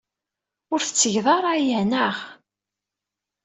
Ur 0.73 0.81
tettgeḍ 0.81 1.27
ara 1.35 1.49
aya, 1.57 1.81
naɣ? 1.83 2.17